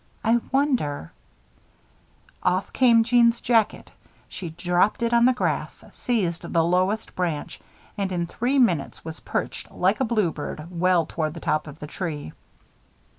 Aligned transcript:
I 0.23 0.39
wonder" 0.51 1.13
Off 2.43 2.73
came 2.73 3.03
Jeanne's 3.03 3.39
jacket. 3.39 3.91
She 4.27 4.49
dropped 4.49 5.03
it 5.03 5.13
on 5.13 5.25
the 5.25 5.31
grass, 5.31 5.83
seized 5.91 6.41
the 6.41 6.63
lowest 6.63 7.13
branch, 7.15 7.61
and 7.99 8.11
in 8.11 8.25
three 8.25 8.57
minutes 8.57 9.05
was 9.05 9.19
perched, 9.19 9.69
like 9.71 9.99
a 9.99 10.03
bluebird, 10.05 10.65
well 10.71 11.05
toward 11.05 11.35
the 11.35 11.39
top 11.39 11.67
of 11.67 11.77
the 11.77 11.85
tree. 11.85 12.33